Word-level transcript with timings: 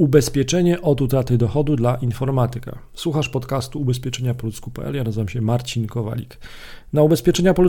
Ubezpieczenie 0.00 0.82
od 0.82 1.00
utraty 1.00 1.38
dochodu 1.38 1.76
dla 1.76 1.96
informatyka. 1.96 2.78
Słuchasz 2.94 3.28
podcastu 3.28 3.80
ubezpieczenia 3.80 4.34
po 4.34 4.46
Ja 4.96 5.04
nazywam 5.04 5.28
się 5.28 5.40
Marcin 5.40 5.86
Kowalik. 5.86 6.38
Na 6.92 7.02
ubezpieczenia 7.02 7.54
po 7.54 7.62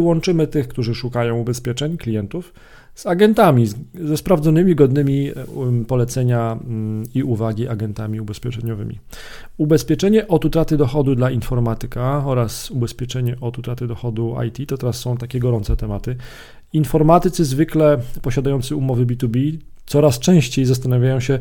łączymy 0.00 0.46
tych, 0.46 0.68
którzy 0.68 0.94
szukają 0.94 1.38
ubezpieczeń 1.38 1.96
klientów 1.96 2.52
z 2.94 3.06
agentami, 3.06 3.66
ze 4.04 4.16
sprawdzonymi, 4.16 4.74
godnymi 4.74 5.30
um, 5.32 5.84
polecenia 5.84 6.58
mm, 6.64 7.04
i 7.14 7.22
uwagi 7.22 7.68
agentami 7.68 8.20
ubezpieczeniowymi. 8.20 8.98
Ubezpieczenie 9.56 10.28
od 10.28 10.44
utraty 10.44 10.76
dochodu 10.76 11.14
dla 11.14 11.30
informatyka 11.30 12.22
oraz 12.26 12.70
ubezpieczenie 12.70 13.36
od 13.40 13.58
utraty 13.58 13.86
dochodu 13.86 14.36
IT 14.46 14.68
to 14.68 14.78
teraz 14.78 14.96
są 14.96 15.16
takie 15.16 15.40
gorące 15.40 15.76
tematy. 15.76 16.16
Informatycy 16.72 17.44
zwykle 17.44 17.98
posiadający 18.22 18.76
umowy 18.76 19.06
B2B 19.06 19.58
coraz 19.88 20.18
częściej 20.18 20.64
zastanawiają 20.64 21.20
się, 21.20 21.38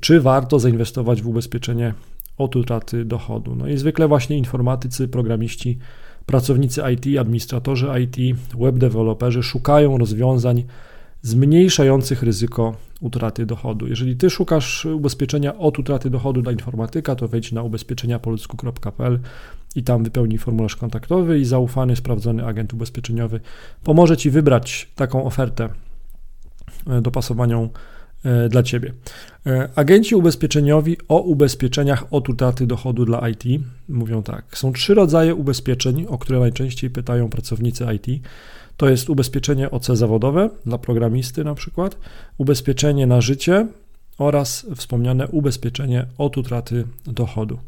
czy 0.00 0.20
warto 0.20 0.58
zainwestować 0.58 1.22
w 1.22 1.28
ubezpieczenie 1.28 1.94
od 2.38 2.56
utraty 2.56 3.04
dochodu. 3.04 3.54
No 3.56 3.68
i 3.68 3.76
zwykle 3.78 4.08
właśnie 4.08 4.38
informatycy, 4.38 5.08
programiści, 5.08 5.78
pracownicy 6.26 6.82
IT, 6.94 7.18
administratorzy 7.18 7.88
IT, 8.02 8.38
web 8.58 8.78
deweloperzy 8.78 9.42
szukają 9.42 9.98
rozwiązań 9.98 10.64
zmniejszających 11.22 12.22
ryzyko 12.22 12.76
utraty 13.00 13.46
dochodu. 13.46 13.86
Jeżeli 13.86 14.16
ty 14.16 14.30
szukasz 14.30 14.84
ubezpieczenia 14.84 15.58
od 15.58 15.78
utraty 15.78 16.10
dochodu 16.10 16.42
dla 16.42 16.52
informatyka, 16.52 17.14
to 17.14 17.28
wejdź 17.28 17.52
na 17.52 17.62
ubezpieczeniapoludzku.pl 17.62 19.20
i 19.76 19.82
tam 19.82 20.04
wypełnij 20.04 20.38
formularz 20.38 20.76
kontaktowy 20.76 21.38
i 21.38 21.44
zaufany, 21.44 21.96
sprawdzony 21.96 22.46
agent 22.46 22.74
ubezpieczeniowy 22.74 23.40
pomoże 23.84 24.16
ci 24.16 24.30
wybrać 24.30 24.88
taką 24.94 25.24
ofertę 25.24 25.68
E, 26.86 27.00
dopasowanią 27.00 27.68
e, 28.24 28.48
dla 28.48 28.62
Ciebie. 28.62 28.92
E, 29.46 29.68
agenci 29.74 30.14
ubezpieczeniowi 30.14 30.96
o 31.08 31.20
ubezpieczeniach 31.20 32.04
od 32.10 32.28
utraty 32.28 32.66
dochodu 32.66 33.04
dla 33.04 33.28
IT 33.28 33.44
mówią 33.88 34.22
tak. 34.22 34.58
Są 34.58 34.72
trzy 34.72 34.94
rodzaje 34.94 35.34
ubezpieczeń, 35.34 36.06
o 36.08 36.18
które 36.18 36.40
najczęściej 36.40 36.90
pytają 36.90 37.28
pracownicy 37.28 37.86
IT. 37.94 38.22
To 38.76 38.88
jest 38.88 39.10
ubezpieczenie 39.10 39.70
OC 39.70 39.86
zawodowe 39.86 40.50
dla 40.66 40.78
programisty 40.78 41.44
na 41.44 41.54
przykład, 41.54 41.96
ubezpieczenie 42.38 43.06
na 43.06 43.20
życie 43.20 43.66
oraz 44.18 44.66
wspomniane 44.76 45.28
ubezpieczenie 45.28 46.06
od 46.18 46.38
utraty 46.38 46.84
dochodu. 47.06 47.58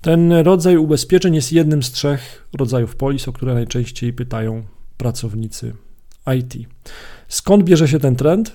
Ten 0.00 0.32
rodzaj 0.32 0.76
ubezpieczeń 0.76 1.34
jest 1.34 1.52
jednym 1.52 1.82
z 1.82 1.92
trzech 1.92 2.48
rodzajów 2.58 2.96
polis, 2.96 3.28
o 3.28 3.32
które 3.32 3.54
najczęściej 3.54 4.12
pytają 4.12 4.62
pracownicy 4.96 5.74
IT. 6.38 6.68
Skąd 7.28 7.64
bierze 7.64 7.88
się 7.88 7.98
ten 7.98 8.16
trend? 8.16 8.52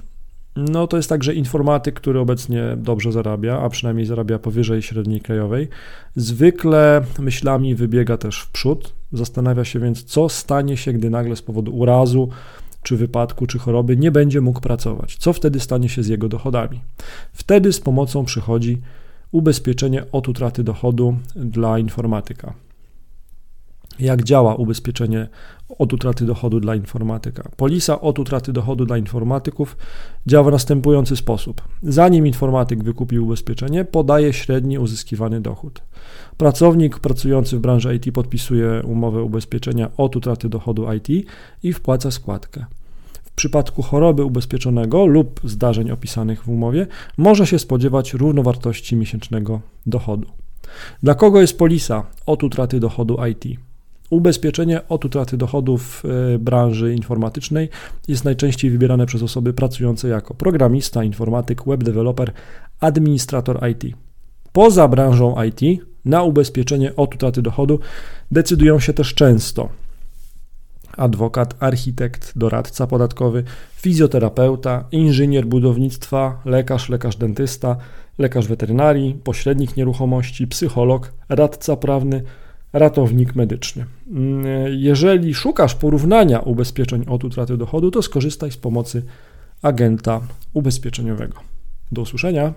No 0.55 0.87
to 0.87 0.97
jest 0.97 1.09
tak, 1.09 1.23
że 1.23 1.33
informatyk, 1.33 1.95
który 1.95 2.19
obecnie 2.19 2.63
dobrze 2.77 3.11
zarabia, 3.11 3.59
a 3.59 3.69
przynajmniej 3.69 4.05
zarabia 4.05 4.39
powyżej 4.39 4.81
średniej 4.81 5.21
krajowej, 5.21 5.67
zwykle 6.15 7.01
myślami 7.19 7.75
wybiega 7.75 8.17
też 8.17 8.39
w 8.39 8.51
przód, 8.51 8.93
zastanawia 9.13 9.65
się 9.65 9.79
więc, 9.79 10.03
co 10.03 10.29
stanie 10.29 10.77
się, 10.77 10.93
gdy 10.93 11.09
nagle 11.09 11.35
z 11.35 11.41
powodu 11.41 11.75
urazu, 11.75 12.29
czy 12.83 12.97
wypadku, 12.97 13.47
czy 13.47 13.59
choroby 13.59 13.97
nie 13.97 14.11
będzie 14.11 14.41
mógł 14.41 14.61
pracować. 14.61 15.15
Co 15.15 15.33
wtedy 15.33 15.59
stanie 15.59 15.89
się 15.89 16.03
z 16.03 16.07
jego 16.07 16.29
dochodami? 16.29 16.81
Wtedy 17.33 17.73
z 17.73 17.79
pomocą 17.79 18.25
przychodzi 18.25 18.81
ubezpieczenie 19.31 20.11
od 20.11 20.29
utraty 20.29 20.63
dochodu 20.63 21.17
dla 21.35 21.79
informatyka 21.79 22.53
jak 23.99 24.23
działa 24.23 24.55
ubezpieczenie 24.55 25.27
od 25.79 25.93
utraty 25.93 26.25
dochodu 26.25 26.59
dla 26.59 26.75
informatyka. 26.75 27.49
Polisa 27.57 28.01
od 28.01 28.19
utraty 28.19 28.53
dochodu 28.53 28.85
dla 28.85 28.97
informatyków 28.97 29.77
działa 30.27 30.49
w 30.49 30.51
następujący 30.51 31.15
sposób. 31.15 31.61
Zanim 31.83 32.27
informatyk 32.27 32.83
wykupi 32.83 33.19
ubezpieczenie, 33.19 33.85
podaje 33.85 34.33
średni 34.33 34.79
uzyskiwany 34.79 35.41
dochód. 35.41 35.81
Pracownik 36.37 36.99
pracujący 36.99 37.57
w 37.57 37.61
branży 37.61 37.95
IT 37.95 38.13
podpisuje 38.13 38.81
umowę 38.83 39.23
ubezpieczenia 39.23 39.89
od 39.97 40.15
utraty 40.15 40.49
dochodu 40.49 40.85
IT 40.93 41.27
i 41.63 41.73
wpłaca 41.73 42.11
składkę. 42.11 42.65
W 43.23 43.31
przypadku 43.35 43.81
choroby 43.81 44.23
ubezpieczonego 44.23 45.05
lub 45.05 45.39
zdarzeń 45.43 45.91
opisanych 45.91 46.43
w 46.43 46.49
umowie 46.49 46.87
może 47.17 47.47
się 47.47 47.59
spodziewać 47.59 48.13
równowartości 48.13 48.95
miesięcznego 48.95 49.61
dochodu. 49.85 50.27
Dla 51.03 51.15
kogo 51.15 51.41
jest 51.41 51.57
polisa 51.57 52.05
od 52.25 52.43
utraty 52.43 52.79
dochodu 52.79 53.17
IT? 53.31 53.59
Ubezpieczenie 54.13 54.87
od 54.87 55.05
utraty 55.05 55.37
dochodów 55.37 56.03
w 56.03 56.37
branży 56.39 56.93
informatycznej 56.93 57.69
jest 58.07 58.23
najczęściej 58.23 58.71
wybierane 58.71 59.05
przez 59.05 59.23
osoby 59.23 59.53
pracujące 59.53 60.07
jako 60.07 60.33
programista, 60.33 61.03
informatyk, 61.03 61.63
web 61.67 61.83
developer, 61.83 62.31
administrator 62.79 63.59
IT. 63.69 63.95
Poza 64.51 64.87
branżą 64.87 65.35
IT 65.43 65.81
na 66.05 66.23
ubezpieczenie 66.23 66.95
od 66.95 67.15
utraty 67.15 67.41
dochodu 67.41 67.79
decydują 68.31 68.79
się 68.79 68.93
też 68.93 69.13
często 69.13 69.69
adwokat, 70.97 71.55
architekt, 71.59 72.33
doradca 72.35 72.87
podatkowy, 72.87 73.43
fizjoterapeuta, 73.75 74.85
inżynier 74.91 75.45
budownictwa, 75.45 76.41
lekarz, 76.45 76.89
lekarz 76.89 77.15
dentysta, 77.15 77.75
lekarz 78.17 78.47
weterynarii, 78.47 79.13
pośrednik 79.23 79.77
nieruchomości, 79.77 80.47
psycholog, 80.47 81.13
radca 81.29 81.75
prawny, 81.75 82.23
ratownik 82.73 83.35
medyczny. 83.35 83.85
Mm, 84.11 84.45
jeżeli 84.69 85.33
szukasz 85.33 85.75
porównania 85.75 86.39
ubezpieczeń 86.39 87.05
od 87.07 87.23
utraty 87.23 87.57
dochodu, 87.57 87.91
to 87.91 88.01
skorzystaj 88.01 88.51
z 88.51 88.57
pomocy 88.57 89.03
agenta 89.61 90.21
ubezpieczeniowego. 90.53 91.39
Do 91.91 92.01
usłyszenia. 92.01 92.53